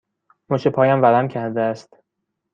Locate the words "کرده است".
1.27-1.97